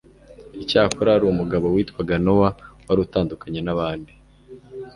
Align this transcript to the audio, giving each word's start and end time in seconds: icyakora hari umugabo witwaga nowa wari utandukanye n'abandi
icyakora 0.63 1.09
hari 1.13 1.25
umugabo 1.27 1.65
witwaga 1.75 2.15
nowa 2.25 2.49
wari 2.85 2.99
utandukanye 3.05 3.59
n'abandi 3.63 4.11